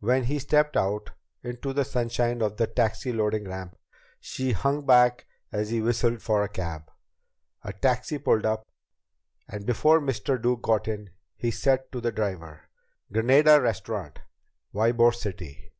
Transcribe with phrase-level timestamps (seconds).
[0.00, 1.10] When he stepped out
[1.44, 3.78] into the sunshine of the taxi loading ramp,
[4.18, 6.90] she hung back as he whistled for a cab.
[7.62, 8.66] A taxi pulled up,
[9.46, 10.42] and before Mr.
[10.42, 12.62] Duke got in, he said to the driver:
[13.12, 14.18] "Granada Restaurant.
[14.74, 15.70] Ybor City."